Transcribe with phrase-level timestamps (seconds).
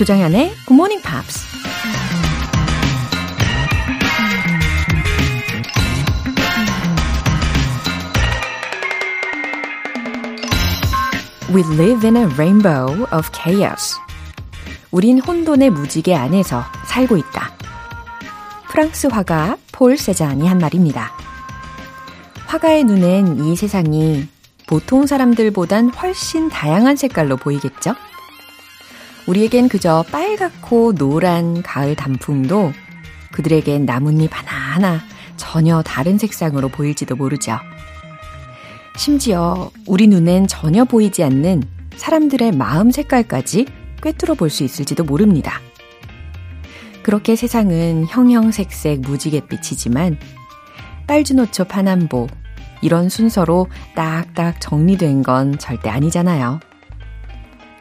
[0.00, 1.44] 조장현의 Good Morning Pops.
[11.52, 13.98] We live in a rainbow of chaos.
[14.90, 17.52] 우린 혼돈의 무지개 안에서 살고 있다.
[18.70, 21.12] 프랑스 화가 폴 세잔이 한 말입니다.
[22.46, 24.28] 화가의 눈엔 이 세상이
[24.66, 27.94] 보통 사람들보단 훨씬 다양한 색깔로 보이겠죠?
[29.30, 32.72] 우리에겐 그저 빨갛고 노란 가을 단풍도
[33.30, 35.00] 그들에겐 나뭇잎 하나하나
[35.36, 37.56] 전혀 다른 색상으로 보일지도 모르죠.
[38.96, 41.62] 심지어 우리 눈엔 전혀 보이지 않는
[41.94, 43.66] 사람들의 마음 색깔까지
[44.02, 45.60] 꿰뚫어 볼 수 있을지도 모릅니다.
[47.04, 50.18] 그렇게 세상은 형형색색 무지갯빛이지만
[51.06, 52.26] 빨주노초 파남보
[52.82, 56.58] 이런 순서로 딱딱 정리된 건 절대 아니잖아요.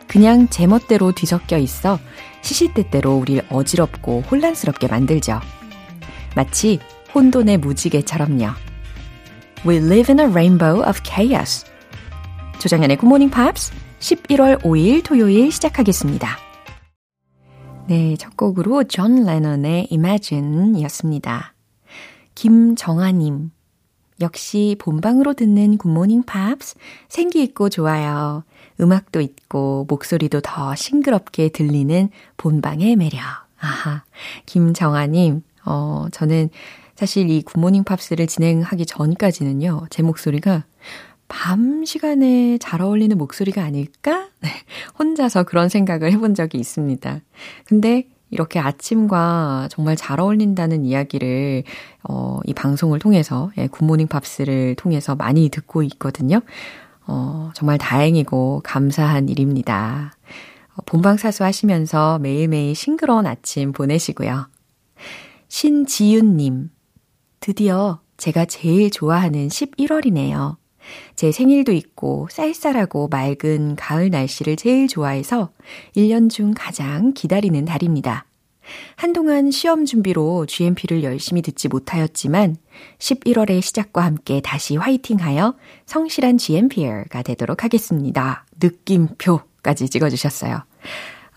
[0.10, 2.00] 그냥 제멋대로 뒤섞여 있어
[2.42, 5.40] 시시때때로 우릴 어지럽고 혼란스럽게 만들죠.
[6.36, 6.80] 마치
[7.14, 8.48] 혼돈의 무지개처럼요.
[9.68, 11.64] We live in a rainbow of chaos.
[12.60, 16.38] 조장현의 Good Morning Pops 11월 5일 토요일 시작하겠습니다.
[17.88, 21.54] 네, 첫 곡으로 존 레넌의 Imagine 이었습니다.
[22.34, 23.52] 김정아님.
[24.22, 26.76] 역시 본방으로 듣는 굿모닝 팝스
[27.08, 28.44] 생기 있고 좋아요.
[28.80, 33.22] 음악도 있고 목소리도 더 싱그럽게 들리는 본방의 매력.
[33.60, 34.04] 아하.
[34.46, 36.50] 김정아님, 어, 저는
[36.96, 40.64] 사실 이 굿모닝 팝스를 진행하기 전까지는요, 제 목소리가
[41.30, 44.28] 밤 시간에 잘 어울리는 목소리가 아닐까?
[44.42, 44.50] 네,
[45.00, 47.22] 혼자서 그런 생각을 해본 적이 있습니다.
[47.66, 51.64] 근데 이렇게 아침과 정말 잘 어울린다는 이야기를,
[52.04, 56.42] 어, 이 방송을 통해서, 예, 굿모닝 팝스를 통해서 많이 듣고 있거든요.
[57.10, 60.14] 어, 정말 다행이고 감사한 일입니다.
[60.76, 64.48] 어, 본방사수 하시면서 매일매일 싱그러운 아침 보내시고요.
[65.48, 66.70] 신지윤님,
[67.40, 70.58] 드디어 제가 제일 좋아하는 11월이네요.
[71.16, 75.52] 제 생일도 있고 쌀쌀하고 맑은 가을 날씨를 제일 좋아해서
[75.96, 78.26] 1년 중 가장 기다리는 달입니다.
[78.96, 82.58] 한동안 시험 준비로 GMP를 열심히 듣지 못하였지만
[83.00, 88.46] 11월의 시작과 함께 다시 화이팅하여 성실한 GMPR가 되도록 하겠습니다.
[88.62, 90.64] 느낌표까지 찍어주셨어요.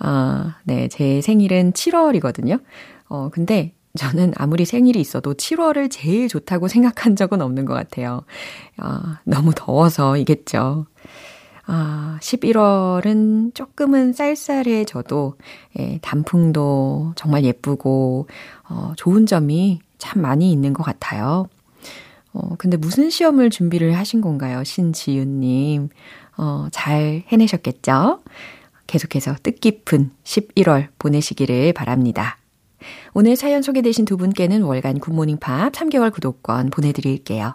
[0.00, 2.60] 어, 네, 제 생일은 7월이거든요.
[3.08, 8.24] 어, 근데 저는 아무리 생일이 있어도 7월을 제일 좋다고 생각한 적은 없는 것 같아요.
[8.78, 10.86] 아, 너무 더워서이겠죠.
[11.74, 15.38] 아, 11월은 조금은 쌀쌀해져도,
[15.78, 18.28] 예, 단풍도 정말 예쁘고,
[18.68, 21.48] 어, 좋은 점이 참 많이 있는 것 같아요.
[22.34, 24.62] 어, 근데 무슨 시험을 준비를 하신 건가요?
[24.62, 25.88] 신지윤님.
[26.36, 28.20] 어, 잘 해내셨겠죠?
[28.86, 32.36] 계속해서 뜻깊은 11월 보내시기를 바랍니다.
[33.14, 37.54] 오늘 사연 소개되신 두 분께는 월간 굿모닝 팝 3개월 구독권 보내드릴게요.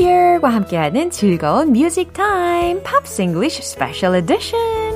[0.00, 4.89] GMPR과 함께하는 즐거운 뮤직 타임 팝스 잉글리쉬 스페셜 에디션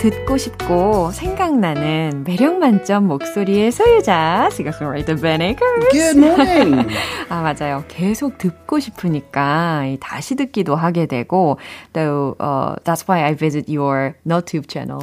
[0.00, 5.88] 듣고 싶고 생각나는 매력 만점 목소리의 소유자 싱어송라이터 Akers.
[5.92, 6.88] Good morning.
[7.28, 7.84] 아 맞아요.
[7.86, 11.58] 계속 듣고 싶으니까 다시 듣기도 하게 되고
[11.92, 15.00] though uh, that's why I visit your NoTube channel.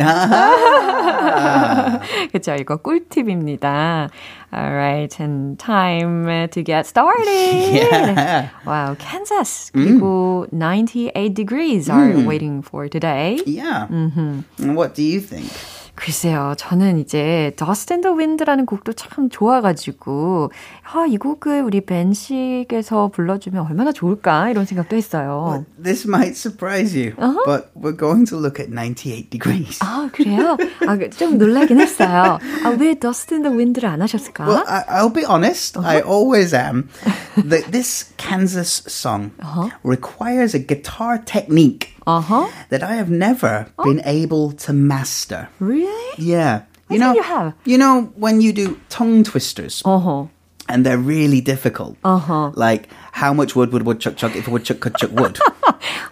[2.31, 2.55] 그렇죠.
[2.55, 4.09] 이거 꿀팁입니다.
[4.52, 7.72] Alright, and time to get started.
[7.72, 8.50] Yeah.
[8.66, 13.40] Wow, Kansas 그리고 98 degrees are waiting for today.
[13.46, 13.86] Yeah.
[13.90, 14.74] Mm-hmm.
[14.74, 15.50] What do you think?
[15.97, 20.51] 글쎄요, 저는 이제 Dust and the Wind라는 곡도 참 좋아가지고,
[20.93, 25.45] 아, 이 곡을 우리 벤 씨께서 불러주면 얼마나 좋을까, 이런 생각도 했어요.
[25.49, 27.43] Well, this might surprise you, uh-huh.
[27.45, 29.79] but we're going to look at 98 degrees.
[29.81, 30.55] 아, 그래요?
[30.85, 32.37] 아, 좀 놀라긴 했어요.
[32.63, 34.45] 아, 왜 Dust and the Wind를 안 하셨을까?
[34.45, 35.89] Well, I, will be honest, uh-huh.
[35.89, 36.89] I always am.
[37.35, 39.69] the, this Kansas song uh-huh.
[39.83, 42.47] requires a guitar technique uh-huh.
[42.69, 43.83] that I have never oh.
[43.83, 45.49] been able to master.
[45.59, 46.13] Really?
[46.17, 46.63] Yeah.
[46.89, 47.53] You I know, you have.
[47.65, 49.83] You know when you do tongue twisters.
[49.85, 50.25] Uh-huh.
[50.69, 51.97] and they're really difficult.
[52.03, 52.51] Uh-huh.
[52.55, 55.37] Like, how much wood would woodchuck chuck if a woodchuck could chuck wood?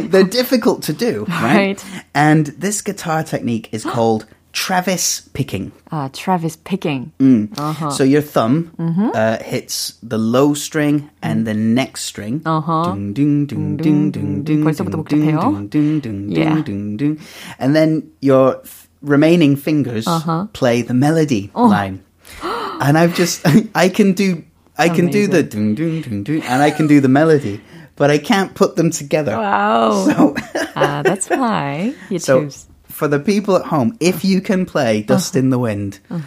[0.10, 1.56] they're difficult to do, right?
[1.56, 1.84] right?
[2.14, 5.73] And this guitar technique is called Travis picking.
[5.91, 7.11] Ah, Travis picking.
[7.19, 7.51] Mm.
[7.59, 7.91] Uh-huh.
[7.91, 9.09] So your thumb mm-hmm.
[9.13, 12.41] uh, hits the low string and the next string.
[12.45, 12.95] Uh-huh.
[12.95, 15.69] Ding, ding, ding, ding, ding, ding, 벌써부터 복잡해요.
[15.69, 17.19] Ding, ding, ding, ding, ding,
[17.59, 18.63] And then your
[19.01, 20.47] remaining fingers uh-huh.
[20.53, 21.67] play the melody oh.
[21.67, 22.03] line.
[22.79, 23.45] And I've just,
[23.75, 24.43] I can do,
[24.77, 25.11] I can Amazing.
[25.11, 27.61] do the ding, ding, ding, ding, and I can do the melody,
[27.95, 29.37] but I can't put them together.
[29.37, 30.05] Wow.
[30.05, 30.35] So,
[30.75, 32.67] ah, that's why you so, choose.
[33.00, 35.40] For the people at home, if you can play Dust uh-huh.
[35.40, 36.20] in the Wind, uh.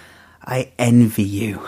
[0.44, 1.60] I envy you.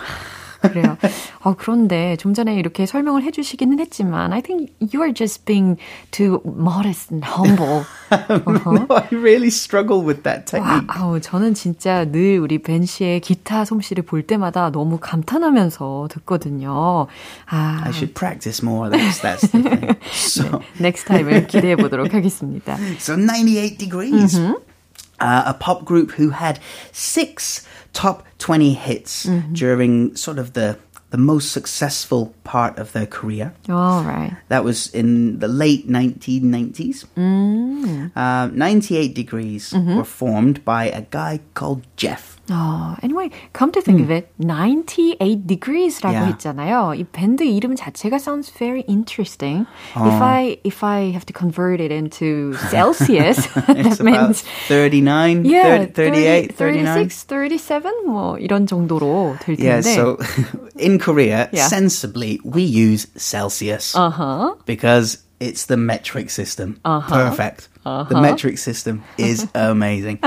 [0.62, 0.98] 그래요.
[1.44, 5.78] 어, 그런데 좀 전에 이렇게 설명을 해주시기는 했지만, I think you are just being
[6.10, 7.86] too modest and humble.
[8.10, 8.72] uh-huh.
[8.72, 10.90] no, I really struggle with that technique.
[10.90, 17.06] 와, 아우, 저는 진짜 늘 우리 벤 씨의 기타 솜씨를 볼 때마다 너무 감탄하면서 듣거든요.
[17.46, 17.82] 아.
[17.86, 18.90] I should practice more.
[18.90, 20.00] That's, that's the thing.
[20.12, 20.44] So.
[20.50, 22.76] 네, next time을 기대해 보도록 하겠습니다.
[22.98, 24.40] So 98 degrees.
[24.40, 24.74] Mm-hmm.
[25.20, 26.60] Uh, a pop group who had
[26.92, 29.54] six top 20 hits mm-hmm.
[29.54, 30.78] during sort of the
[31.12, 33.54] the most successful part of their career.
[33.70, 34.36] All right.
[34.50, 37.06] That was in the late 1990s.
[37.16, 38.12] Mm.
[38.14, 39.96] Uh, 98 Degrees mm-hmm.
[39.96, 42.35] were formed by a guy called Jeff.
[42.53, 44.05] Oh, anyway, come to think mm.
[44.05, 46.33] of it, 98 degrees라고 yeah.
[46.33, 46.99] 했잖아요.
[46.99, 49.67] 이 밴드 이름 자체가 sounds very interesting.
[49.95, 50.09] Oh.
[50.09, 55.95] If I if I have to convert it into Celsius, that means 39, yeah, 30,
[55.95, 59.65] 38, 30, 36, 37 뭐 이런 정도로 될 텐데.
[59.65, 60.19] Yeah, so
[60.77, 61.69] in Korea, yeah.
[61.69, 63.95] sensibly we use Celsius.
[63.95, 64.57] Uh-huh.
[64.67, 66.80] Because it's the metric system.
[66.86, 67.30] Uh-huh.
[67.30, 67.70] Perfect.
[67.86, 68.04] Uh-huh.
[68.10, 70.20] The metric system is amazing.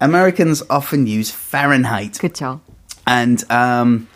[0.00, 2.18] Americans often use Fahrenheit.
[2.18, 2.60] 그쵸.
[3.06, 4.08] And um,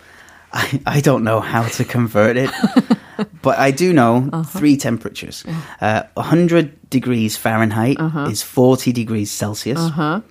[0.53, 2.51] I, I don't know how to convert it,
[3.41, 4.43] but I do know uh-huh.
[4.43, 5.43] three temperatures.
[5.81, 8.27] Uh, 100 degrees Fahrenheit uh-huh.
[8.29, 9.79] is 40 degrees Celsius.
[9.79, 10.21] Uh-huh.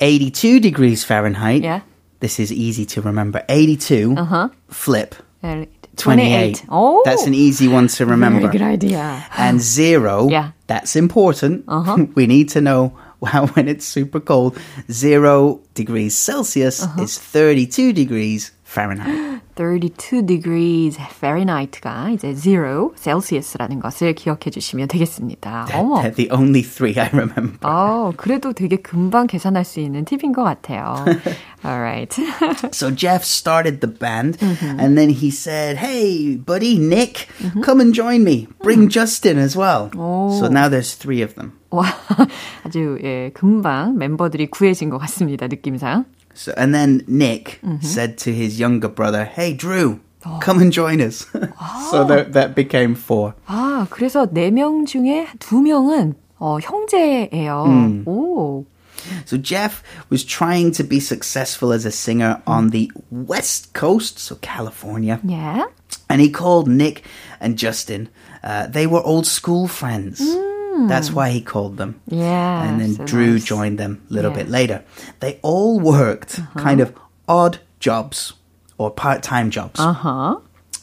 [0.00, 1.62] 82 degrees Fahrenheit.
[1.62, 1.80] Yeah.
[2.20, 3.44] This is easy to remember.
[3.48, 4.48] 82 uh-huh.
[4.68, 5.14] flip.
[5.96, 6.66] 28.
[6.68, 8.40] Oh, that's an easy one to remember.
[8.40, 9.26] Very good idea.
[9.36, 10.52] And zero, yeah.
[10.66, 11.64] that's important.
[11.68, 12.06] Uh-huh.
[12.14, 14.58] we need to know how when it's super cold.
[14.90, 17.02] Zero degrees Celsius uh-huh.
[17.02, 19.40] is 32 degrees Fahrenheit.
[19.56, 25.66] 32 degrees Fahrenheit가 이제 0 Celsius라는 것을 기억해 주시면 되겠습니다.
[25.66, 26.02] That, 어머.
[26.02, 27.58] They're the only three I remember.
[27.62, 31.04] 어, 그래도 되게 금방 계산할 수 있는 팁인 것 같아요.
[31.64, 32.12] All right.
[32.72, 34.80] so Jeff started the band mm-hmm.
[34.80, 37.62] and then he said, "Hey, buddy Nick, mm-hmm.
[37.62, 38.48] come and join me.
[38.62, 38.90] Bring mm.
[38.90, 40.36] Justin as well." 오.
[40.38, 41.52] So now there's three of them.
[41.70, 41.86] 와,
[42.64, 46.04] 아주 예, 금방 멤버들이 구해진 것 같습니다, 느낌상.
[46.33, 47.85] So, and then Nick mm-hmm.
[47.85, 50.39] said to his younger brother, "Hey, Drew." Oh.
[50.41, 51.25] Come and join us.
[51.91, 53.35] so that, that became four.
[53.47, 57.63] 아, 그래서 네 명 중에 두 명은 어, 형제예요.
[57.67, 58.03] 음.
[58.05, 58.65] 오.
[59.25, 64.35] So Jeff was trying to be successful as a singer on the West Coast, so
[64.41, 65.21] California.
[65.23, 65.67] Yeah.
[66.09, 67.03] And he called Nick
[67.39, 68.09] and Justin.
[68.43, 70.19] Uh, they were old school friends.
[70.19, 70.52] Mm.
[70.88, 72.00] That's why he called them.
[72.06, 72.64] Yeah.
[72.64, 73.44] And then so Drew nice.
[73.44, 74.36] joined them a little yeah.
[74.36, 74.84] bit later.
[75.20, 76.60] They all worked uh-huh.
[76.60, 76.94] kind of
[77.28, 78.34] odd jobs
[78.78, 80.40] or part time jobs uh-huh.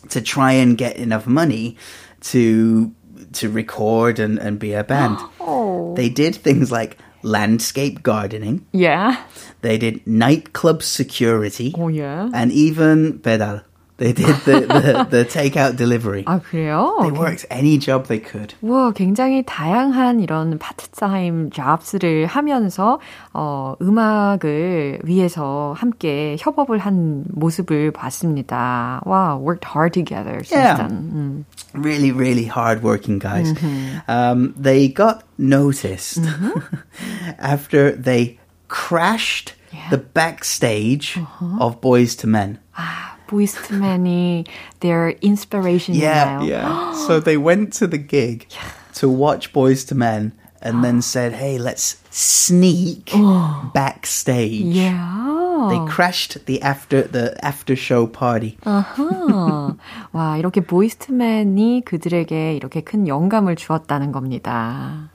[0.09, 1.77] to try and get enough money
[2.21, 2.93] to
[3.33, 5.17] to record and, and be a band.
[5.39, 5.95] oh.
[5.95, 8.65] They did things like landscape gardening.
[8.71, 9.23] Yeah.
[9.61, 11.73] They did nightclub security.
[11.77, 12.29] Oh yeah.
[12.33, 13.61] And even pedal.
[14.01, 16.23] They did the, the, the takeout delivery.
[16.25, 16.97] 아 그래요?
[17.01, 18.55] They worked any job they could.
[18.61, 22.99] 와 굉장히 다양한 이런 파트타임 잡스를 하면서
[23.31, 29.01] 어, 음악을 위해서 함께 협업을 한 모습을 봤습니다.
[29.05, 30.41] 와 wow, worked hard together.
[30.49, 30.81] Yeah.
[30.89, 31.45] 음.
[31.75, 33.53] Really, really hardworking guys.
[33.53, 34.09] Mm-hmm.
[34.09, 36.57] Um, they got noticed mm-hmm.
[37.37, 39.89] after they crashed yeah.
[39.91, 41.57] the backstage uh-huh.
[41.61, 42.57] of Boyz II Men.
[42.75, 44.45] 아 boys many,
[44.81, 45.95] their inspiration.
[45.95, 46.93] Yeah, yeah.
[47.07, 48.47] so they went to the gig
[48.95, 53.71] to watch Boyz II Men and then said, hey, let's sneak oh.
[53.73, 54.61] backstage.
[54.65, 55.67] Yeah.
[55.69, 58.57] They crashed the after the after show party.
[58.65, 59.73] Uh huh.
[60.11, 65.10] 와, 이렇게 보이스트맨이 그들에게 이렇게 큰 영감을 주었다는 겁니다.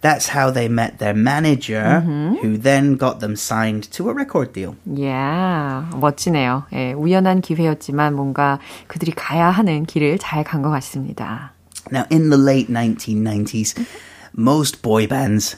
[0.00, 2.36] That's how they met their manager, mm-hmm.
[2.36, 4.76] who then got them signed to a record deal.
[4.84, 6.64] Yeah, 멋지네요.
[6.72, 8.58] 예, 우연한 기회였지만 뭔가
[8.88, 11.52] 그들이 가야 하는 길을 잘 간 것 같습니다.
[11.90, 13.74] Now, in the late 1990s,
[14.34, 15.56] most boy bands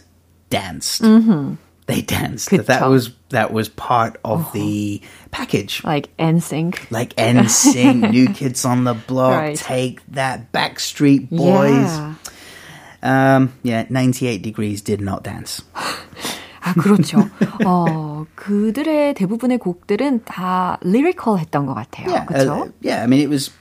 [0.50, 1.02] danced.
[1.02, 1.54] Mm-hmm.
[1.88, 2.50] they danced.
[2.50, 2.66] 그쵸.
[2.66, 5.00] That was that was part of the
[5.30, 5.82] package.
[5.84, 6.90] Like NSYNC.
[6.90, 9.56] Like NSYNC, New Kids on the Block, Right.
[9.56, 11.88] Take That, Backstreet Boys.
[11.88, 12.14] Yeah.
[13.03, 15.61] Um, yeah, 98 degrees did not dance.
[16.63, 17.29] 아, 그렇죠.
[17.65, 22.07] 어, 그들의 대부분의 곡들은 다 리리컬했던 것 같아요.
[22.07, 22.61] Yeah, 그렇죠?
[22.63, 23.51] Uh, yeah, I mean it was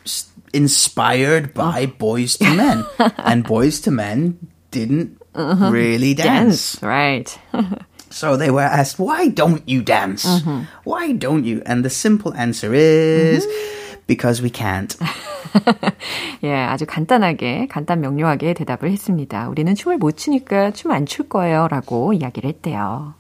[0.54, 1.98] inspired by 어.
[1.98, 2.84] Boyz II Men
[3.18, 4.38] and Boyz II Men
[4.70, 5.70] didn't uh-huh.
[5.72, 6.78] really dance.
[6.78, 7.36] dance right.
[8.10, 10.24] so they were asked, "Why don't you dance?
[10.24, 10.62] Uh-huh.
[10.84, 13.44] Why don't you?" And the simple answer is.
[13.44, 13.81] Mm-hmm.
[14.06, 14.96] Because we can't.
[16.44, 19.48] 예, 아주 간단하게, 간단 명료하게 대답을 했습니다.
[19.48, 21.68] 우리는 춤을 못 추니까 춤 안 출 거예요.
[21.68, 23.14] 라고 이야기를 했대요.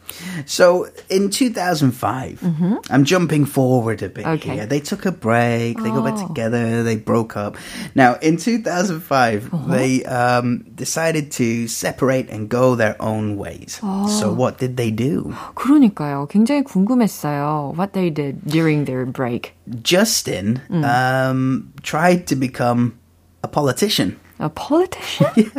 [0.45, 2.43] So in 2005,
[2.89, 4.55] I'm jumping forward a bit Okay.
[4.55, 4.65] here.
[4.65, 5.77] They took a break.
[5.81, 6.83] They got back together.
[6.83, 7.57] They broke up.
[7.95, 13.79] Now in 2005, they um, decided to separate and go their own ways.
[14.19, 15.33] So what did they do?
[15.55, 16.27] 그러니까요.
[16.29, 17.75] 굉장히 궁금했어요.
[17.75, 19.53] What they did during their break.
[19.83, 22.97] Justin um, tried to become
[23.43, 24.17] a politician.
[24.39, 25.51] A politician?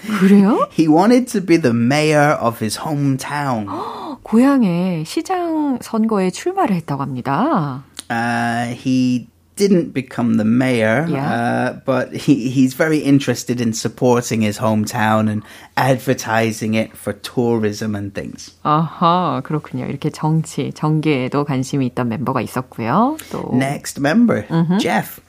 [0.19, 0.67] 그래요?
[0.71, 3.67] He wanted to be the mayor of his hometown.
[4.23, 7.83] 고향에 시장 선거에 출마를 했다고 합니다.
[8.09, 11.25] Uh, he didn't become the mayor, Yeah.
[11.33, 15.43] uh, but he, he's very interested in supporting his hometown and
[15.75, 18.53] advertising it for tourism and things.
[18.63, 19.85] 아하, 그렇군요.
[19.85, 23.17] 이렇게 정치, 정계에도 관심이 있던 멤버가 있었고요.
[23.31, 24.45] 또 Next member,
[24.79, 25.19] Jeff.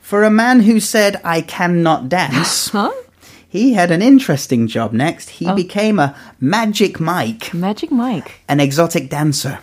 [0.00, 2.70] For a man who said, I cannot dance,
[3.50, 5.30] he had an interesting job next.
[5.30, 8.40] He became a magic Mike, Magic Mike.
[8.48, 9.58] an exotic dancer.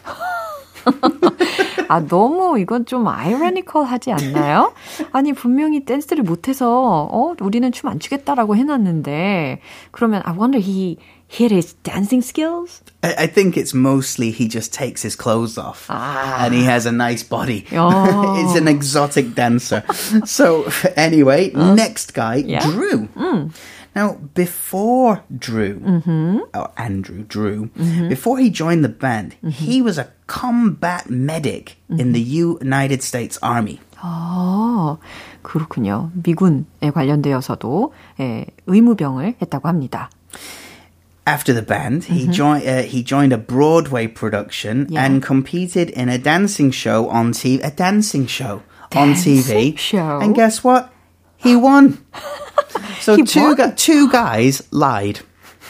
[1.89, 4.73] 아, 너무 이건 좀 아이러니컬 하지 않나요?
[5.11, 9.59] 아니, 분명히 댄스를 못해서, 어, 우리는 춤 안 추겠다라고 해놨는데,
[9.91, 10.97] 그러면, I wonder he
[11.29, 12.81] hit his dancing skills?
[13.03, 16.91] I, I think it's mostly he just takes his clothes off and he has a
[16.91, 17.65] nice body.
[17.73, 18.35] Oh.
[18.35, 19.83] He's an exotic dancer.
[20.25, 20.65] so,
[20.95, 22.63] anyway, next guy, Yeah.
[22.65, 23.07] Drew.
[23.97, 25.79] Now, before Drew,
[26.53, 27.69] or Andrew Drew,
[28.09, 33.79] before he joined the band, he was a combat medic in the United States Army.
[34.01, 34.97] 아,
[35.43, 36.09] 그렇군요.
[36.13, 40.09] 미군에 관련되어서도, 예, 의무병을 했다고 합니다.
[41.25, 42.67] After the band, he joined.
[42.67, 45.05] Uh, he joined a Broadway production Yeah.
[45.05, 47.63] and competed in a dancing show on TV.
[47.63, 48.59] A dancing show
[48.91, 49.77] on Dancing TV.
[49.77, 50.19] show?
[50.19, 50.91] And guess what?
[51.37, 51.99] He won.
[53.00, 55.20] so two gu- two guys lied.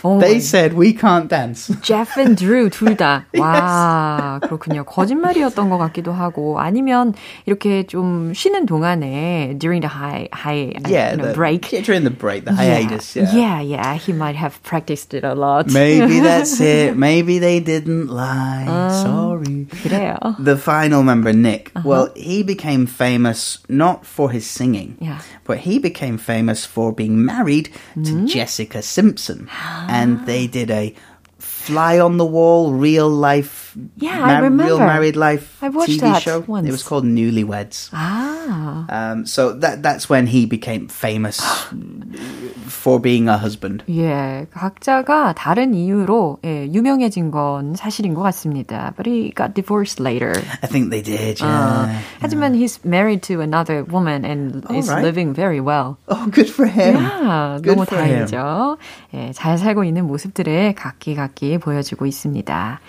[0.05, 1.71] Oh they my said we can't dance.
[1.81, 3.25] Jeff and Drew 둘 다.
[3.37, 4.83] 와, 그렇군요.
[4.83, 7.13] 거짓말이었던 것 같기도 하고, 아니면
[7.45, 11.71] 이렇게 좀 쉬는 동안에 during the high, high, yeah, you know, the, break.
[11.71, 13.15] yeah, during the break, the hiatus.
[13.15, 13.31] Yeah.
[13.33, 15.71] yeah, yeah, he might have practiced it a lot.
[15.71, 16.97] Maybe that's it.
[16.97, 18.65] Maybe they didn't lie.
[18.67, 19.67] Um, Sorry.
[19.83, 20.17] 그래요.
[20.37, 21.87] The final member, Nick, Uh-huh.
[21.87, 25.19] well, he became famous not for his singing, Yeah.
[25.45, 28.25] but he became famous for being married to Mm-hmm.
[28.27, 29.47] Jessica Simpson.
[29.88, 30.94] and they did a
[31.38, 34.64] fly on the wall, real life, Yeah, I remember.
[34.64, 36.40] real married life I watched TV that show.
[36.46, 36.66] once.
[36.66, 37.90] It was called Newlyweds.
[37.92, 41.38] 아, Um, so that that's when he became famous
[42.67, 43.83] for being a husband.
[43.89, 48.93] 예, 각자가 다른 이유로 예, 유명해진 건 사실인 것 같습니다.
[48.95, 50.33] But he got divorced later.
[50.61, 51.41] I think they did.
[51.43, 51.99] 어, Yeah.
[52.21, 55.03] 하지만 he's married to another woman and is Alright.
[55.05, 55.97] living very well.
[56.07, 56.95] Oh, good for him.
[56.97, 58.25] 야, Good 너무 for him.
[58.27, 58.77] 다행이죠.
[59.13, 62.79] 예, 잘 살고 있는 모습들을 각기각기 보여주고 있습니다.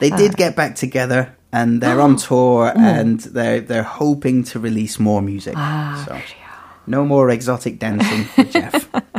[0.00, 5.00] They did get back together and they're on tour and they're they're hoping to release
[5.00, 5.54] more music.
[5.56, 6.14] 아, so
[6.86, 8.86] no more exotic dancing for Jeff.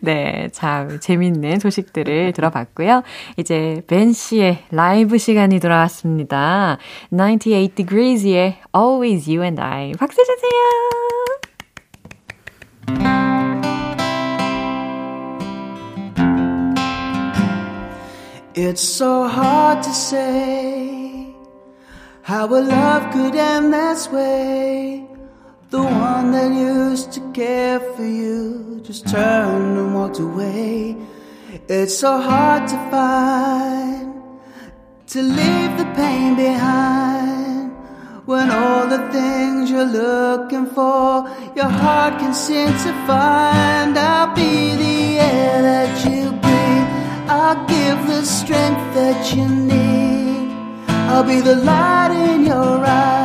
[0.00, 3.02] 네, 참 재밌는 소식들을 들어봤고요.
[3.36, 6.78] 이제 벤 씨의 라이브 시간이 돌아왔습니다.
[7.10, 9.92] 98 Degrees의 Always You and I.
[9.98, 10.50] 박수 주세요.
[25.70, 30.96] The one that used to care for you just turned and walked away.
[31.68, 34.12] It's so hard to find,
[35.06, 37.70] to leave the pain behind.
[38.26, 43.96] When all the things you're looking for, your heart can seem to find.
[43.96, 46.90] I'll be the air that you breathe.
[47.30, 50.50] I'll give the strength that you need.
[50.88, 53.19] I'll be the light in your eyes.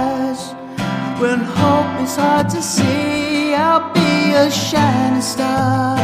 [1.20, 5.98] When hope is hard to see, I'll be a shining star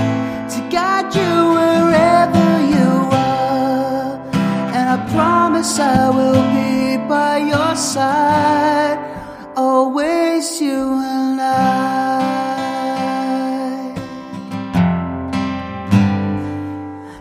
[0.53, 4.19] to guide you wherever you are.
[4.75, 5.79] And I promise.
[5.79, 8.97] I will be by your side,
[9.55, 10.81] always you
[11.15, 11.91] and I.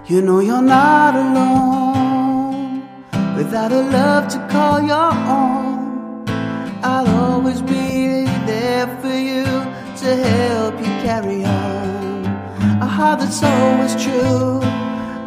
[0.07, 2.83] You know you're not alone
[3.37, 6.25] without a love to call your own.
[6.83, 7.80] I'll always be
[8.87, 12.25] for you to help you carry on.
[12.81, 14.61] A heart that's always true.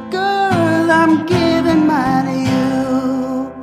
[0.09, 3.53] Girl, I'm giving mine to you.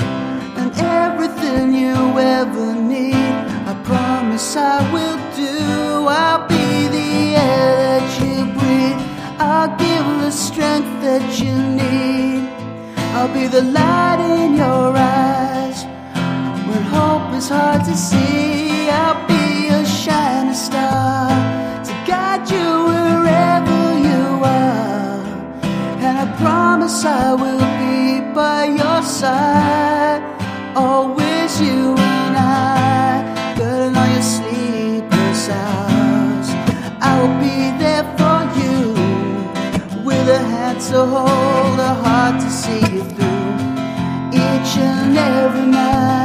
[0.60, 3.34] And everything you ever need,
[3.70, 6.06] I promise I will do.
[6.06, 9.00] I'll be the air that you breathe.
[9.40, 12.48] I'll give the strength that you need.
[13.16, 15.84] I'll be the light in your eyes.
[16.68, 18.69] When hope is hard to see,
[20.06, 21.28] be a star
[21.84, 25.20] to guide you wherever you are.
[26.04, 30.22] And I promise I will be by your side,
[30.74, 32.80] always you and I.
[33.60, 36.48] In all your sleepless hours,
[37.10, 38.80] I will be there for you
[40.02, 43.50] with a hand to hold, a heart to see you through
[44.32, 46.19] each and every night,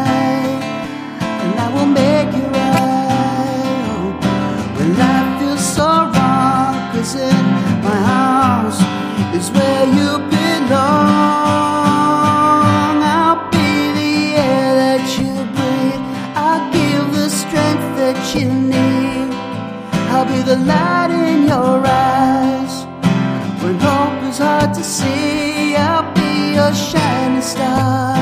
[27.55, 28.15] star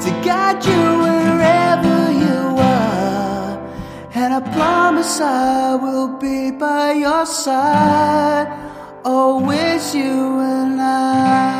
[0.00, 3.52] to guide you wherever you are.
[4.14, 8.48] And I promise I will be by your side,
[9.04, 11.57] always you and I.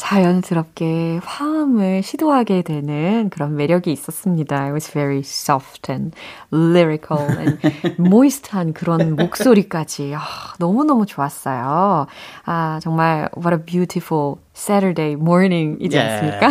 [0.00, 4.62] 자연스럽게 화음을 시도하게 되는 그런 매력이 있었습니다.
[4.62, 6.16] It was very soft and
[6.50, 7.58] lyrical and
[8.00, 10.20] moist한 그런 목소리까지 아,
[10.58, 12.06] 너무너무 좋았어요.
[12.46, 16.49] 아, 정말 what a beautiful Saturday morning이지 않습니까?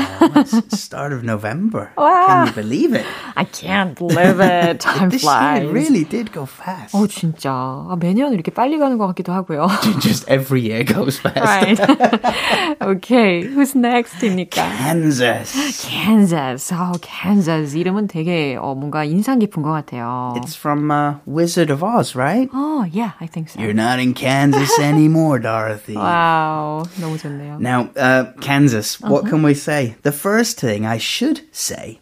[0.61, 1.91] it's start of November.
[1.97, 2.27] Wow.
[2.27, 3.07] Can you believe it?
[3.35, 4.81] I can't believe it.
[4.81, 5.63] Time this flies.
[5.63, 6.95] year really did go fast.
[6.95, 7.51] 어, 진짜.
[7.51, 9.69] 아, 매년 이렇게 빨리 가는 것 같기도 하고요.
[10.01, 11.41] Just every year goes fast.
[11.41, 11.81] right.
[12.83, 14.51] okay, who's next입니까?
[14.53, 15.87] Kansas.
[15.89, 16.73] Kansas.
[16.75, 17.75] 어, Kansas.
[17.75, 20.35] 이름은 되게 어, 뭔가 인상 깊은 것 같아요.
[20.37, 22.51] It's from uh, Wizard of Oz, right?
[22.53, 23.61] Oh, yeah, I think so.
[23.61, 25.95] You're not in Kansas anymore, Dorothy.
[25.97, 27.59] 와우, 너무 좋네요.
[27.61, 29.96] Now, uh, Kansas, what can we say?
[30.04, 32.00] The first thing I should say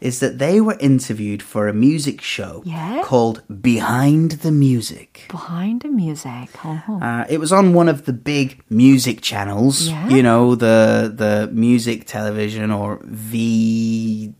[0.00, 3.02] is that they were interviewed for a music show Yeah?
[3.04, 5.10] called Behind the Music.
[5.28, 6.48] Behind the music.
[6.72, 6.94] 어허.
[7.08, 10.08] Uh, it was on one of the big music channels, Yeah?
[10.16, 10.76] you know, the
[11.22, 11.34] the
[11.66, 14.32] music television or V.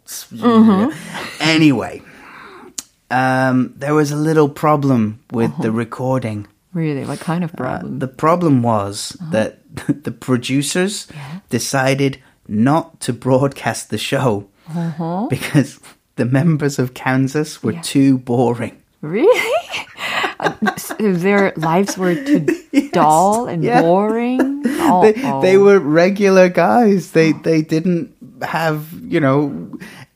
[1.41, 2.03] Anyway,
[3.11, 6.47] um, there was a little problem with the recording.
[6.79, 7.99] Really, what kind of Uh, problem?
[7.99, 9.59] the problem was that
[10.05, 11.07] the producers
[11.51, 14.47] decided not to broadcast the show
[15.29, 15.79] because
[16.17, 17.83] the members of Kansas were Yeah.
[17.83, 18.77] too boring.
[19.03, 19.51] really?
[20.41, 20.55] Uh,
[21.01, 22.47] their lives were too
[22.93, 23.83] dull and yeah.
[23.83, 24.63] boring.
[24.87, 25.43] Oh, They, oh.
[25.43, 27.11] they were regular guys.
[27.11, 29.51] They they didn't have you know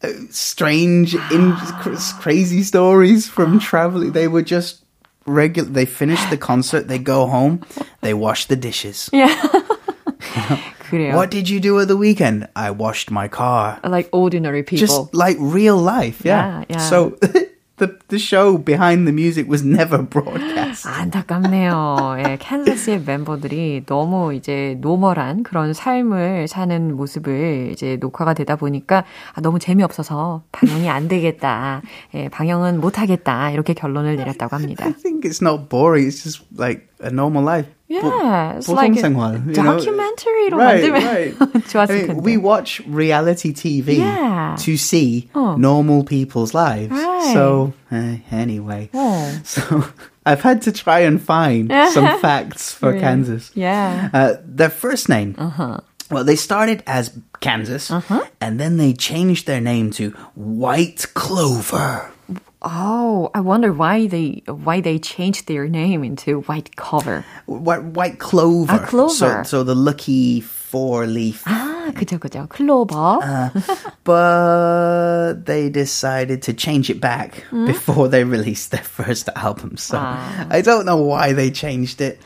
[0.05, 1.53] uh, strange, in,
[2.22, 4.12] crazy stories from traveling.
[4.12, 4.82] They were just
[5.25, 5.69] regular.
[5.69, 6.88] They finished the concert.
[6.88, 7.62] They go home.
[8.01, 9.10] They wash the dishes.
[9.13, 9.34] Yeah.
[10.89, 11.15] 그래요.
[11.15, 12.47] What did you do at the weekend?
[12.56, 13.80] I washed my car.
[13.84, 14.86] Like ordinary people.
[14.88, 16.60] Just like real life, yeah.
[16.60, 16.77] Yeah, yeah.
[16.77, 17.17] So
[17.83, 20.87] the the show behind the music was never broadcast.
[20.87, 22.16] 안타깝네요.
[22.18, 29.40] 예, 캔자스의 멤버들이 너무 이제 노멀한 그런 삶을 사는 모습을 이제 녹화가 되다 보니까 아,
[29.40, 31.83] 너무 재미없어서 방영이 안 되겠다.
[32.14, 33.51] 예, 방영은 못 하겠다.
[33.51, 34.85] 이렇게 결론을 내렸다고 합니다.
[34.85, 36.09] I think it's not boring.
[36.09, 37.67] It's just like a normal life.
[37.89, 39.77] Yeah, it's 보통 like a 생활, you know?
[39.80, 41.34] documentary로 Right, 만들면 right.
[41.71, 42.21] 좋았을 I mean, 텐데.
[42.23, 44.58] we watch reality TV Yeah.
[44.60, 45.56] to see Oh.
[45.56, 46.91] normal people's lives.
[46.91, 47.32] Right.
[47.34, 48.89] So, uh, anyway.
[48.93, 49.32] Oh.
[49.45, 49.86] So,
[50.25, 52.99] I've had to try and find some facts for Really?
[52.99, 53.51] Kansas.
[53.56, 54.10] Yeah.
[54.13, 55.36] Uh, their first name.
[55.38, 55.80] Uh-huh.
[56.12, 57.91] Well, they started as Kansas,
[58.41, 62.11] and then they changed their name to White Clover.
[62.62, 67.23] Oh, I wonder why they why they changed their name into White Cover.
[67.45, 68.73] White, white Clover.
[68.82, 69.13] Ah, clover.
[69.13, 71.43] So, so the lucky four leaf.
[71.45, 72.47] 아, 그죠, 그죠.
[72.49, 73.21] 클로버.
[74.03, 77.65] but they decided to change it back Hmm?
[77.67, 79.77] before they released their first album.
[79.77, 80.47] So Ah.
[80.49, 82.19] I don't know why they changed it.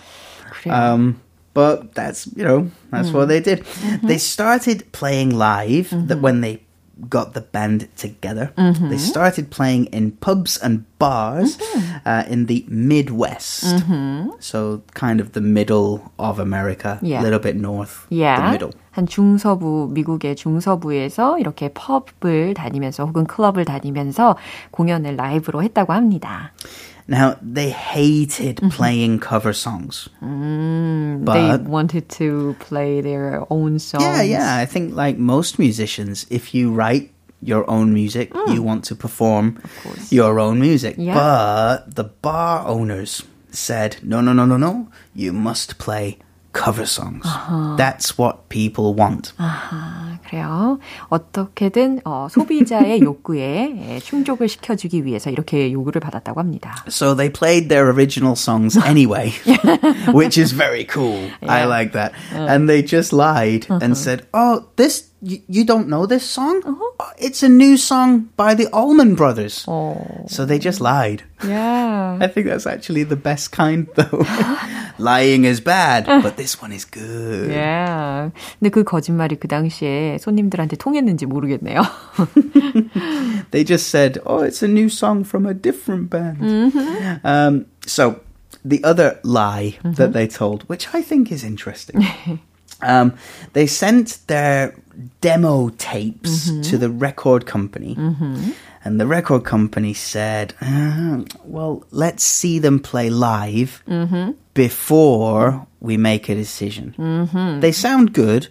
[0.52, 0.74] 그래요.
[0.74, 1.22] Um,
[1.54, 3.66] But that's, you know, that's what they did.
[4.02, 6.64] They started playing live that when they
[7.09, 8.53] got the band together.
[8.57, 8.89] Mm-hmm.
[8.89, 12.09] They started playing in pubs and bars mm-hmm.
[12.09, 13.65] uh, in the Midwest.
[13.65, 14.31] Mm-hmm.
[14.41, 17.23] So kind of the middle of America, a Yeah.
[17.23, 18.47] little bit north, Yeah.
[18.47, 18.75] the middle.
[18.96, 24.36] 한 중서부, 미국의 중서부에서 이렇게 펍을 다니면서 혹은 클럽을 다니면서
[24.72, 26.52] 공연을 라이브로 했다고 합니다.
[27.10, 30.08] Now, they hated playing cover songs.
[30.22, 34.04] they But- wanted to play their own songs.
[34.06, 34.56] Yeah, yeah.
[34.56, 39.58] I think like most musicians, if you write your own music, you want to perform
[39.84, 40.12] course.
[40.14, 40.96] your own music.
[40.98, 41.16] Yeah.
[41.16, 44.88] But the bar owners said, no, no, no, no, no.
[45.16, 46.20] You must play
[46.56, 47.24] cover songs.
[47.78, 49.32] That's what people want.
[49.38, 50.80] 아, 그래요.
[51.08, 56.76] 어떻게든 어, 소비자의 욕구에 예, 충족을 시켜주기 위해서 이렇게 요구를 받았다고 합니다.
[56.90, 59.32] So they played their original songs anyway,
[60.14, 61.30] which is very cool.
[61.42, 61.66] I Yeah.
[61.68, 62.12] like that.
[62.34, 66.62] And they just lied and said, "Oh, this you, you don't know this song?
[66.66, 69.66] Oh, it's a new song by the Allman Brothers."
[70.28, 71.24] So they just lied.
[71.46, 72.18] Yeah.
[72.20, 74.26] I think that's actually the best kind, though.
[75.00, 77.50] Lying is bad, but this one is good.
[77.50, 78.30] Yeah.
[78.60, 81.82] 근데 그 거짓말이 그 당시에 손님들한테 통했는지 모르겠네요.
[83.52, 86.42] They just said, "Oh, it's a new song from a different band."
[87.24, 88.22] Um, so
[88.64, 92.06] the other lie that they told, which I think is interesting,
[92.84, 93.14] um,
[93.54, 94.76] they sent their
[95.22, 97.96] demo tapes to the record company.
[98.84, 103.84] And the record company said, "Uh, well, let's see them play live
[104.56, 106.94] before we make a decision.
[107.62, 108.48] They sound good,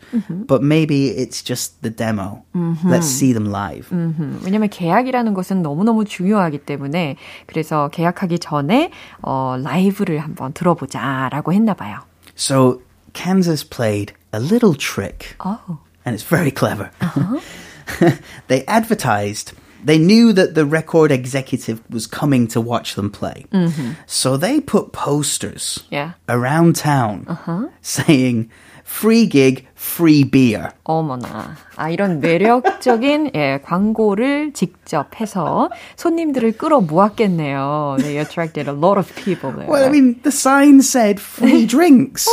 [0.46, 2.42] but maybe it's just the demo.
[2.84, 3.88] Let's see them live.
[3.92, 8.90] 음, 왜냐면 계약이라는 것은 너무너무 중요하기 때문에 그래서 계약하기 전에
[9.22, 11.98] 어, 라이브를 한번 들어보자라고 했나 봐요.
[12.36, 12.80] So
[13.12, 15.78] Kansas played a little trick, Oh.
[16.05, 16.91] and it's very clever.
[17.01, 18.11] Uh-huh.
[18.47, 19.53] they advertised.
[19.83, 23.45] They knew that the record executive was coming to watch them play.
[23.51, 23.91] Mm-hmm.
[24.07, 26.13] So they put posters Yeah.
[26.27, 27.67] around town uh-huh.
[27.81, 28.49] saying,
[28.83, 30.70] free gig, free beer.
[30.84, 31.56] 어머나.
[31.76, 37.96] 아, 이런 매력적인 예, 광고를 직접 해서 손님들을 끌어 모았겠네요.
[38.00, 39.68] They attracted a lot of people there.
[39.68, 42.28] Well, I mean, the sign said free drinks.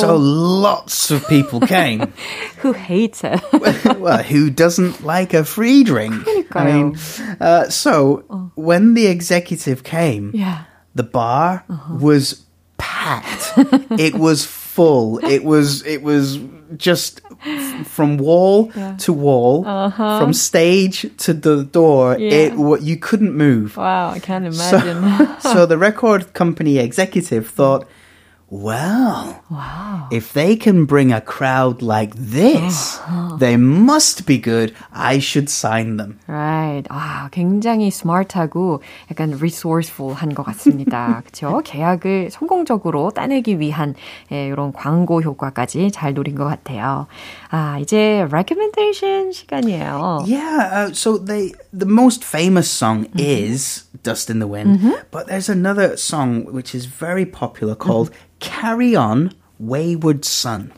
[0.00, 2.12] So lots of people came.
[2.62, 3.40] Who hates it?
[3.98, 6.14] well, who doesn't like a free drink?
[6.52, 6.96] I mean,
[7.40, 10.64] uh, so when the executive came, yeah.
[10.94, 12.44] the bar was
[12.76, 13.52] packed.
[13.98, 15.19] it was full.
[15.35, 16.39] It was it was
[16.77, 18.71] just f- from wall
[19.05, 20.19] to wall, uh-huh.
[20.19, 22.17] from stage to the door.
[22.19, 23.77] It what you couldn't move.
[23.77, 25.39] Wow, I can't So, imagine.
[25.53, 27.87] so the record company executive thought,
[28.50, 29.44] well,
[30.10, 32.98] if they can bring a crowd like this,
[33.38, 34.74] they must be good.
[34.90, 36.18] I should sign them.
[36.26, 36.84] Right.
[36.88, 38.80] 아, 굉장히 스마트하고
[39.10, 41.22] 약간 resourceful한 것 같습니다.
[41.26, 41.60] 그렇죠?
[41.62, 43.94] 계약을 성공적으로 따내기 위한
[44.32, 47.06] 예, 이런 광고 효과까지 잘 노린 것 같아요.
[47.50, 50.24] 아, 이제 recommendation 시간이에요.
[50.26, 54.80] Yeah, uh, so they the most famous song is Dust in the Wind,
[55.10, 58.10] but there's another song which is very popular called
[58.43, 60.71] Carry On Wayward Son.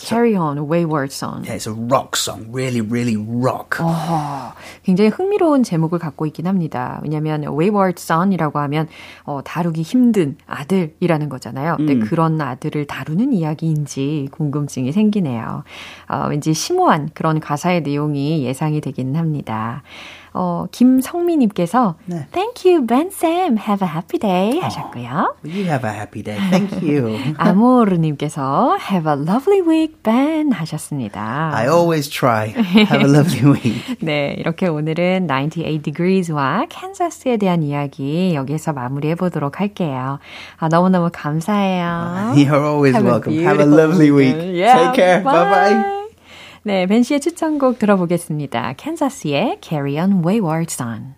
[0.00, 1.44] Carry on, Wayward Son.
[1.44, 3.76] Yeah, it's a rock song, really, really rock.
[3.78, 7.00] 어허, 굉장히 흥미로운 제목을 갖고 있긴 합니다.
[7.02, 8.88] 왜냐하면 Wayward Son이라고 하면
[9.24, 11.76] 어, 다루기 힘든 아들이라는 거잖아요.
[11.76, 15.64] 근데 그런 아들을 다루는 이야기인지 궁금증이 생기네요.
[16.08, 19.82] 어, 왠지 심오한 그런 가사의 내용이 예상이 되기는 합니다.
[20.32, 22.26] 어, 김성미님께서 네.
[22.32, 23.56] Thank you, Ben Sam.
[23.58, 25.34] Have a happy day 하셨고요.
[25.44, 26.38] You have a happy day.
[26.50, 27.18] Thank you.
[27.36, 31.50] 아모르님께서 Have a lovely week, Ben 하셨습니다.
[31.54, 32.48] I always try.
[32.54, 33.96] Have a lovely week.
[34.00, 40.18] 네, 이렇게 오늘은 98 Degrees와 캔자스에 대한 이야기 여기서 마무리해 보도록 할게요.
[40.58, 42.34] 아, 너무너무 감사해요.
[42.36, 43.38] You're always Have welcome.
[43.42, 44.36] Have a lovely week.
[44.36, 45.22] Yeah, Take care.
[45.22, 46.00] Bye bye.
[46.62, 48.74] 네, 벤 씨의 추천곡 들어보겠습니다.
[48.76, 51.14] 캔자스의 Carry On Wayward Son.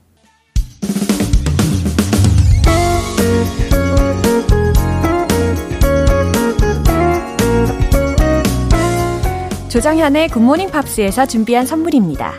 [9.69, 12.35] 조정현의 굿모닝 팝스에서 준비한 선물입니다.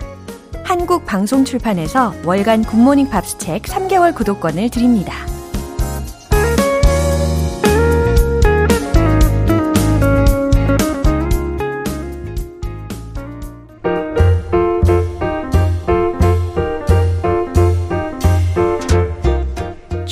[0.63, 5.13] 한국 방송 출판에서 월간 굿모닝 팝스 책 3개월 구독권을 드립니다.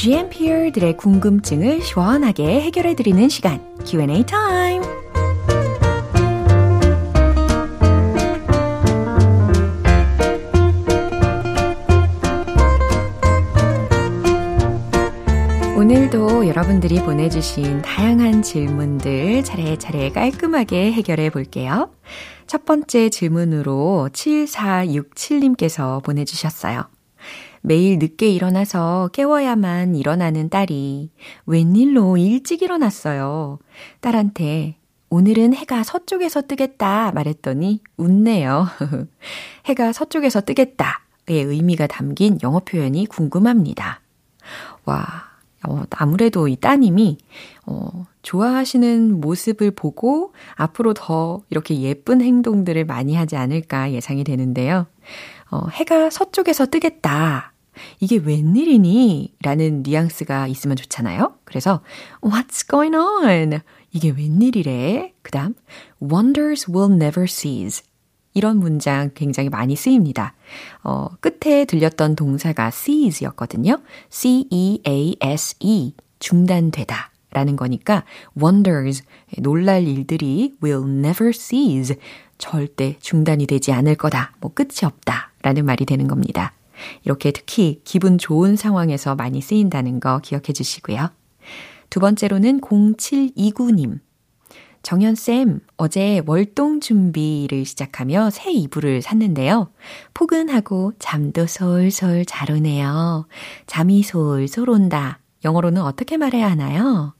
[0.01, 4.81] GMPR들의 궁금증을 시원하게 해결해드리는 시간, Q&A 타임!
[15.77, 21.91] 오늘도 여러분들이 보내주신 다양한 질문들 차례차례 깔끔하게 해결해 볼게요.
[22.47, 26.87] 첫 번째 질문으로 7467님께서 보내주셨어요.
[27.61, 31.11] 매일 늦게 일어나서 깨워야만 일어나는 딸이
[31.45, 33.59] 웬일로 일찍 일어났어요.
[34.01, 34.77] 딸한테
[35.09, 38.67] 오늘은 해가 서쪽에서 뜨겠다 말했더니 웃네요.
[39.65, 40.95] 해가 서쪽에서 뜨겠다의
[41.27, 44.01] 의미가 담긴 영어 표현이 궁금합니다.
[44.85, 45.31] 와,
[45.67, 47.17] 어, 아무래도 이 따님이,
[47.65, 54.87] 어, 좋아하시는 모습을 보고 앞으로 더 이렇게 예쁜 행동들을 많이 하지 않을까 예상이 되는데요.
[55.51, 57.50] 어, 해가 서쪽에서 뜨겠다.
[57.99, 59.35] 이게 웬일이니?
[59.41, 61.35] 라는 뉘앙스가 있으면 좋잖아요.
[61.43, 61.81] 그래서,
[62.21, 63.61] What's going on?
[63.91, 65.13] 이게 웬일이래?
[65.21, 65.53] 그 다음,
[66.01, 67.83] Wonders will never cease.
[68.33, 70.33] 이런 문장 굉장히 많이 쓰입니다.
[70.83, 73.79] 어, 끝에 들렸던 동사가 cease였거든요.
[74.09, 75.93] C-E-A-S-E.
[76.19, 77.11] 중단되다.
[77.33, 78.03] 라는 거니까
[78.41, 79.03] wonders,
[79.37, 81.95] 놀랄 일들이 will never cease.
[82.37, 84.33] 절대 중단이 되지 않을 거다.
[84.41, 85.31] 뭐 끝이 없다.
[85.41, 86.53] 라는 말이 되는 겁니다.
[87.03, 91.09] 이렇게 특히 기분 좋은 상황에서 많이 쓰인다는 거 기억해 주시고요.
[91.89, 93.99] 두 번째로는 0729님.
[94.83, 99.71] 정연쌤, 어제 월동 준비를 시작하며 새 이불을 샀는데요.
[100.13, 103.27] 포근하고 잠도 솔솔 잘 오네요.
[103.67, 105.19] 잠이 솔솔 온다.
[105.45, 107.13] 영어로는 어떻게 말해야 하나요?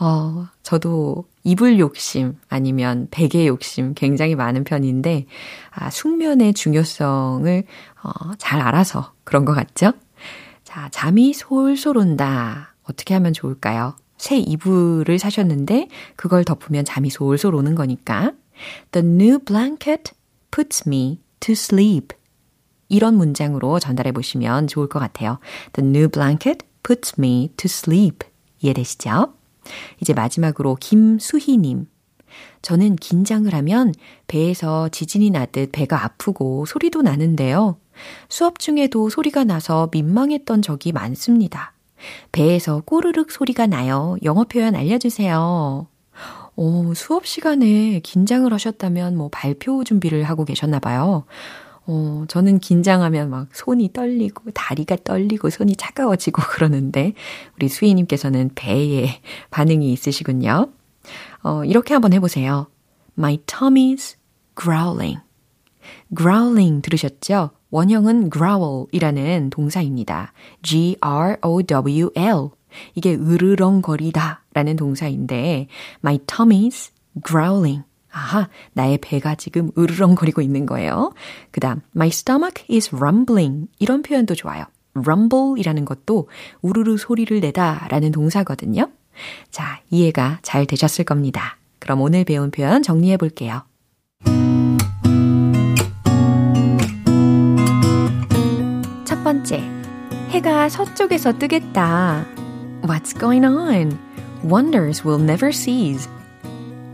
[0.00, 5.26] 어, 저도 이불 욕심 아니면 베개 욕심 굉장히 많은 편인데,
[5.70, 7.64] 아, 숙면의 중요성을
[8.02, 9.92] 어, 잘 알아서 그런 것 같죠?
[10.64, 12.74] 자, 잠이 솔솔 온다.
[12.84, 13.96] 어떻게 하면 좋을까요?
[14.18, 18.32] 새 이불을 사셨는데 그걸 덮으면 잠이 솔솔 오는 거니까
[18.92, 20.12] The new blanket
[20.50, 22.16] puts me to sleep.
[22.88, 25.38] 이런 문장으로 전달해 보시면 좋을 것 같아요.
[25.72, 28.26] The new blanket puts me to sleep.
[28.60, 29.34] 이해되시죠?
[30.00, 31.86] 이제 마지막으로 김수희님.
[32.62, 33.92] 저는 긴장을 하면
[34.26, 37.76] 배에서 지진이 나듯 배가 아프고 소리도 나는데요.
[38.28, 41.72] 수업 중에도 소리가 나서 민망했던 적이 많습니다.
[42.32, 44.16] 배에서 꼬르륵 소리가 나요.
[44.22, 45.86] 영어 표현 알려주세요.
[46.54, 51.24] 어, 수업 시간에 긴장을 하셨다면 뭐 발표 준비를 하고 계셨나 봐요.
[51.86, 57.14] 어, 저는 긴장하면 막 손이 떨리고 다리가 떨리고 손이 차가워지고 그러는데
[57.56, 60.68] 우리 수희님께서는 배에 반응이 있으시군요.
[61.42, 62.68] 어, 이렇게 한번 해보세요.
[63.18, 64.16] My tummy's
[64.60, 65.20] growling.
[66.16, 67.50] growling 들으셨죠?
[67.70, 70.32] 원형은 growl이라는 동사입니다.
[70.62, 72.50] G-R-O-W-L.
[72.94, 75.68] 이게 으르렁거리다 라는 동사인데,
[76.02, 76.90] my tummy's
[77.26, 77.84] growling.
[78.10, 81.12] 아하, 나의 배가 지금 으르렁거리고 있는 거예요.
[81.50, 83.68] 그 다음, my stomach is rumbling.
[83.78, 84.64] 이런 표현도 좋아요.
[84.94, 86.28] rumble 이라는 것도
[86.60, 88.90] 우르르 소리를 내다 라는 동사거든요.
[89.50, 91.56] 자, 이해가 잘 되셨을 겁니다.
[91.78, 93.62] 그럼 오늘 배운 표현 정리해 볼게요.
[99.04, 99.62] 첫 번째,
[100.30, 102.24] 해가 서쪽에서 뜨겠다.
[102.82, 103.98] What's going on?
[104.44, 106.08] Wonders will never cease.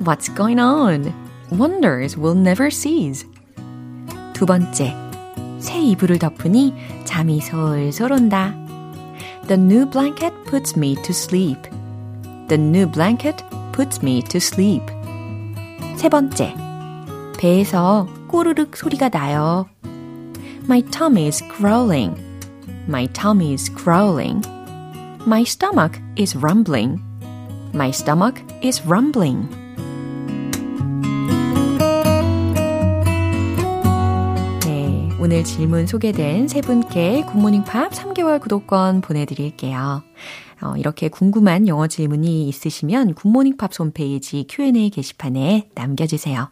[0.00, 1.12] What's going on?
[1.50, 3.26] Wonders will never cease.
[4.34, 4.94] 두 번째,
[5.58, 8.54] 새 이불을 덮으니 잠이 솔솔 온다.
[9.48, 11.58] The new blanket puts me to sleep.
[12.47, 14.83] The new blanket puts me to sleep.
[15.97, 16.55] 세 번째,
[17.37, 19.67] 배에서 꼬르륵 소리가 나요.
[20.65, 22.15] My tummy is growling.
[22.87, 24.41] My tummy is growling.
[25.25, 26.99] My stomach is rumbling.
[27.73, 29.47] My stomach is rumbling.
[35.30, 40.02] 오늘 질문 소개된 세 분께 굿모닝 팝 3개월 구독권 보내드릴게요.
[40.62, 46.48] 어, 이렇게 궁금한 영어 질문이 있으시면 굿모닝 팝 홈페이지 Q&A 게시판에 남겨주세요.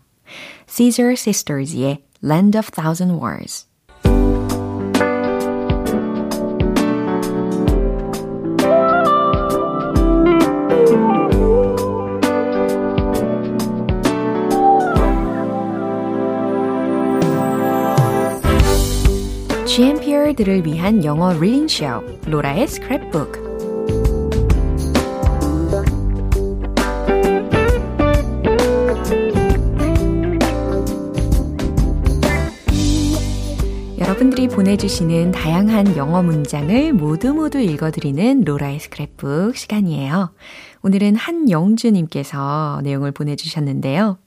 [0.68, 3.66] Caesar Sisters의 Land of Thousand Wars
[20.36, 21.86] GMPR들을 위한 영어 리딩 쇼
[22.26, 23.46] 로라의 스크랩북
[33.98, 40.32] 여러분들이 보내주시는 다양한 영어 문장을 모두 모두 읽어드리는 로라의 스크랩북 시간이에요.
[40.82, 44.18] 오늘은 한영주님께서 내용을 보내주셨는데요.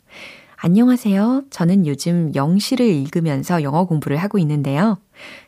[0.58, 1.43] 안녕하세요.
[1.50, 4.98] 저는 요즘 영시를 읽으면서 영어 공부를 하고 있는데요.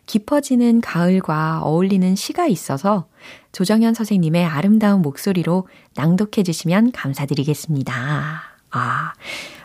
[0.06, 3.08] 깊어지는 가을과 어울리는 시가 있어서
[3.52, 7.94] 조정현 선생님의 아름다운 목소리로 낭독해 주시면 감사드리겠습니다.
[8.72, 9.14] 아,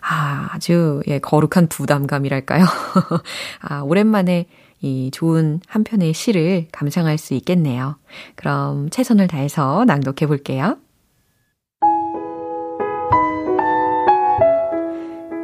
[0.01, 2.65] 아 아주 예, 거룩한 부담감이랄까요?
[3.63, 4.47] 아, 오랜만에
[4.81, 7.97] 이 좋은 한 편의 시를 감상할 수 있겠네요.
[8.35, 10.77] 그럼 최선을 다해서 낭독해 볼게요.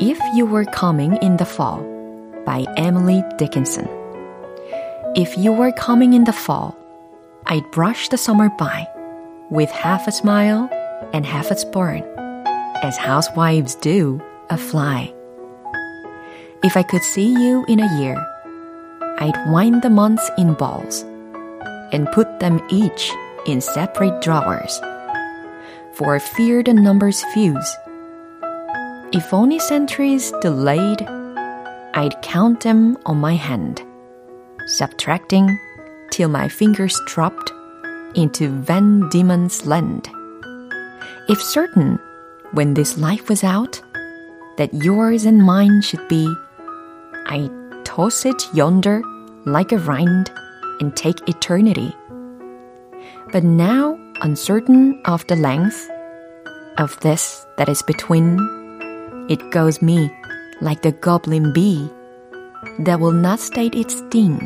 [0.01, 1.81] If You Were Coming in the Fall
[2.45, 4.02] by Emily Dickinson.
[5.15, 6.75] If you were coming in the fall,
[7.45, 8.89] I'd brush the summer by
[9.51, 10.71] with half a smile
[11.13, 12.03] and half a spurn,
[12.83, 15.13] as housewives do a fly.
[16.65, 18.17] If I could see you in a year,
[19.19, 21.03] I'd wind the months in balls
[21.93, 23.13] and put them each
[23.45, 24.81] in separate drawers,
[25.93, 27.77] for fear the numbers fuse.
[29.13, 31.03] If only centuries delayed,
[31.93, 33.83] I'd count them on my hand,
[34.67, 35.59] subtracting
[36.11, 37.53] till my fingers dropped
[38.15, 40.09] into Van Diemen's land.
[41.29, 41.99] If certain,
[42.53, 43.81] when this life was out,
[44.59, 46.33] that yours and mine should be,
[47.27, 47.51] I'd
[47.85, 49.03] toss it yonder
[49.45, 50.31] like a rind
[50.81, 51.95] and take eternity.
[53.33, 55.91] But now, uncertain of the length
[56.79, 58.39] of this that is between,
[59.31, 60.11] it goes me
[60.61, 61.91] like the goblin bee
[62.85, 64.39] that will not state its sting.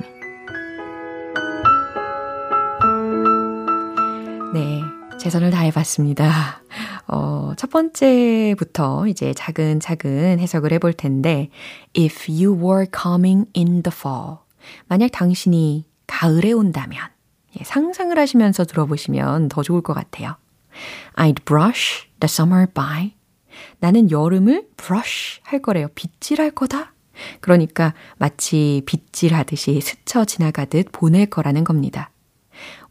[4.55, 4.83] 네,
[5.19, 6.63] 최선을 다해봤습니다.
[7.09, 11.51] 어, 첫 번째부터 이제 차근차근 해석을 해볼 텐데,
[11.97, 14.39] if you were coming in the fall.
[14.89, 17.01] 만약 당신이 가을에 온다면,
[17.59, 20.37] 예, 상상을 하시면서 들어보시면 더 좋을 것 같아요.
[21.15, 23.15] I'd brush the summer by.
[23.79, 25.89] 나는 여름을 brush 할 거래요.
[25.95, 26.96] 빗질할 거다.
[27.41, 32.11] 그러니까 마치 빗질하듯이 스쳐 지나가듯 보낼 거라는 겁니다.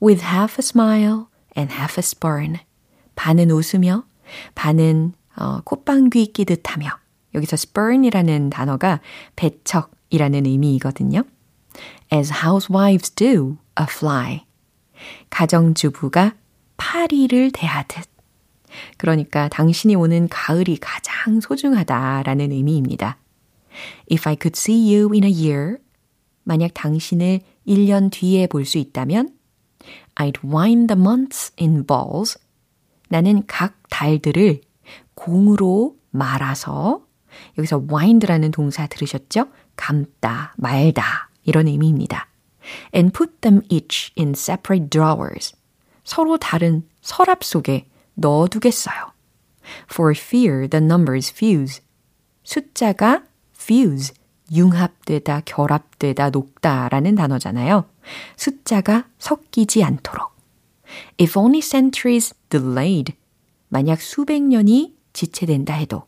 [0.01, 1.25] With half a smile
[1.57, 2.57] and half a spurn.
[3.15, 4.03] 반은 웃으며
[4.55, 6.89] 반은 어, 콧방귀 끼듯 하며
[7.33, 9.01] 여기서 spurn이라는 단어가
[9.35, 11.23] 배척이라는 의미이거든요.
[12.13, 14.45] As housewives do a fly.
[15.29, 16.35] 가정주부가
[16.77, 18.09] 파리를 대하듯.
[18.97, 23.17] 그러니까 당신이 오는 가을이 가장 소중하다라는 의미입니다.
[24.11, 25.77] If I could see you in a year,
[26.43, 29.33] 만약 당신을 1년 뒤에 볼 수 있다면,
[30.15, 32.39] I'd wind the months in balls.
[33.09, 34.61] 나는 각 달들을
[35.15, 37.05] 공으로 말아서,
[37.57, 39.47] 여기서 wind라는 동사 들으셨죠?
[39.75, 42.27] 감다, 말다, 이런 의미입니다.
[42.93, 45.55] And put them each in separate drawers.
[46.03, 49.11] 서로 다른 서랍 속에 넣어두겠어요.
[49.91, 51.81] For fear the numbers fuse.
[52.43, 53.23] 숫자가
[53.65, 54.13] fuse,
[54.53, 57.85] 융합되다, 결합되다, 녹다라는 단어잖아요.
[58.37, 60.35] 숫자가 섞이지 않도록.
[61.19, 63.13] If only centuries delayed.
[63.69, 66.03] 만약 수백 년이 지체된다 해도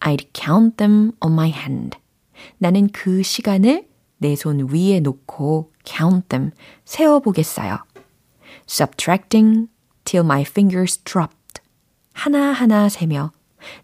[0.00, 1.98] I'd count them on my hand.
[2.56, 3.86] 나는 그 시간을
[4.18, 6.50] 내 손 위에 놓고 count them,
[6.86, 7.78] 세어보겠어요.
[8.68, 9.68] Subtracting
[10.04, 11.60] till my fingers dropped.
[12.14, 13.32] 하나하나 세며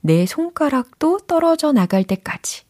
[0.01, 2.66] 내 손가락도 떨어져 나갈 때까지.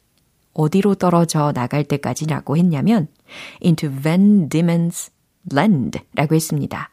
[0.56, 3.08] 어디로 떨어져 나갈 때까지라고 했냐면
[3.62, 5.10] into Van Diemen's
[5.52, 6.90] Land 라고 했습니다.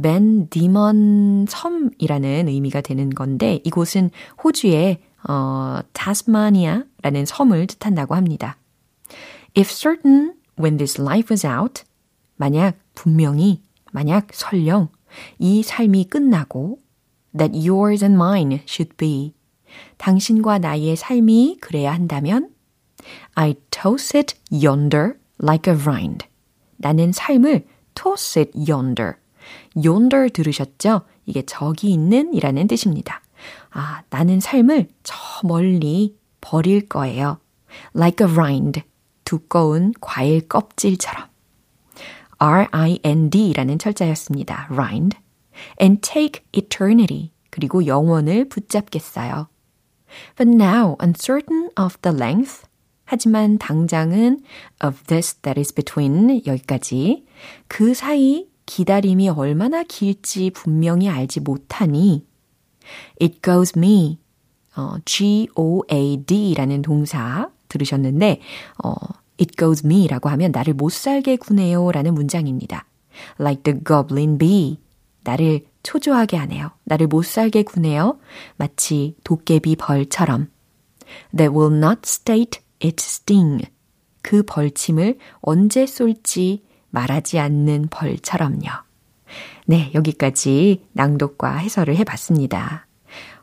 [0.00, 4.10] 벤 디먼 섬이라는 의미가 되는 건데 이곳은
[4.42, 8.58] 호주의 어, 타스마니아라는 섬을 뜻한다고 합니다.
[9.56, 11.84] If certain when this life was out
[12.36, 14.88] 만약 분명히 만약 설령
[15.38, 16.78] 이 삶이 끝나고
[17.36, 19.34] that yours and mine should be
[19.96, 22.50] 당신과 나의 삶이 그래야 한다면
[23.34, 26.26] I toss it yonder like a rind.
[26.76, 29.14] 나는 삶을 toss it yonder.
[29.76, 31.02] yonder 들으셨죠?
[31.26, 33.22] 이게 저기 있는 이라는 뜻입니다.
[33.70, 37.38] 아, 나는 삶을 저 멀리 버릴 거예요.
[37.94, 38.82] like a rind.
[39.24, 41.26] 두꺼운 과일 껍질처럼.
[42.38, 44.68] R-I-N-D라는 철자였습니다.
[44.70, 45.16] rind.
[45.80, 47.32] and take eternity.
[47.50, 49.48] 그리고 영원을 붙잡겠어요.
[50.36, 52.65] But now, uncertain of the length.
[53.06, 54.40] 하지만 당장은
[54.84, 57.24] of this that is between 여기까지.
[57.68, 62.26] 그 사이 기다림이 얼마나 길지 분명히 알지 못하니
[63.22, 64.18] it goes me
[64.76, 68.40] 어, G-O-A-D라는 동사 들으셨는데
[68.84, 68.92] 어,
[69.40, 72.86] it goes me라고 하면 나를 못 살게 구네요 라는 문장입니다.
[73.40, 74.78] like the goblin bee
[75.22, 76.72] 나를 초조하게 하네요.
[76.84, 78.18] 나를 못 살게 구네요.
[78.56, 80.48] 마치 도깨비 벌처럼
[81.36, 83.66] that will not state its sting
[84.22, 88.70] 그 벌침을 언제 쏠지 말하지 않는 벌처럼요.
[89.66, 92.86] 네, 여기까지 낭독과 해설을 해봤습니다.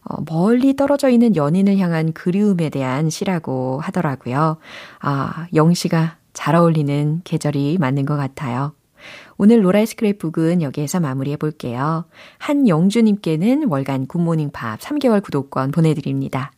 [0.05, 4.57] 어, 멀리 떨어져 있는 연인을 향한 그리움에 대한 시라고 하더라고요.
[4.99, 8.73] 아, 영시가 잘 어울리는 계절이 맞는 것 같아요.
[9.38, 12.05] 오늘 로라의 스크랩북은 여기에서 마무리해 볼게요.
[12.39, 16.51] 한영주님께는 월간 굿모닝 팝 3개월 구독권 보내드립니다.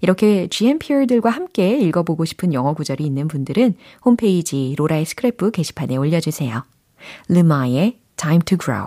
[0.00, 6.64] 이렇게 GMPR들과 함께 읽어보고 싶은 영어 구절이 있는 분들은 홈페이지 로라의 스크랩북 게시판에 올려주세요.
[7.28, 8.86] 르마의 Time to Grow.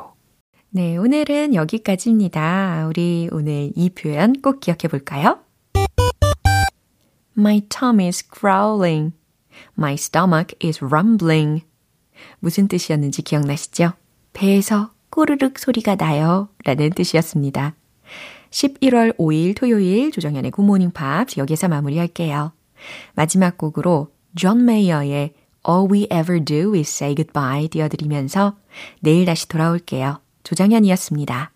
[0.70, 2.88] 네, 오늘은 여기까지입니다.
[2.90, 5.40] 우리 오늘 이 표현 꼭 기억해 볼까요?
[7.38, 9.14] My tummy is growling.
[9.78, 11.66] My stomach is rumbling.
[12.40, 13.94] 무슨 뜻이었는지 기억나시죠?
[14.34, 16.50] 배에서 꼬르륵 소리가 나요.
[16.66, 17.76] 라는 뜻이었습니다.
[18.56, 22.54] 11월 5일 토요일 조정현의 굿모닝 팝 여기서 마무리할게요.
[23.14, 25.34] 마지막 곡으로 존 메이어의
[25.68, 28.56] All We Ever Do Is Say Goodbye 띄워드리면서
[29.02, 30.22] 내일 다시 돌아올게요.
[30.44, 31.52] 조정현이었습니다.